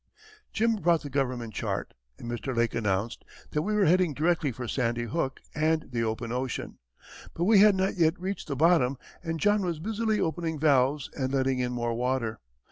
[0.51, 2.57] Jim brought the government chart, and Mr.
[2.57, 6.79] Lake announced that we were heading directly for Sandy Hook and the open ocean.
[7.35, 11.31] But we had not yet reached the bottom, and John was busily opening valves and
[11.31, 12.39] letting in more water.